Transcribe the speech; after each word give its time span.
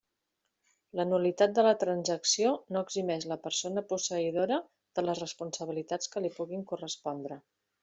La 0.99 1.03
nul·litat 1.09 1.51
de 1.59 1.65
la 1.67 1.73
transacció 1.83 2.53
no 2.77 2.83
eximeix 2.87 3.29
la 3.33 3.37
persona 3.45 3.85
posseïdora 3.93 4.59
de 5.01 5.05
les 5.07 5.23
responsabilitats 5.27 6.13
que 6.17 6.27
li 6.27 6.35
puguin 6.41 6.67
correspondre. 6.75 7.43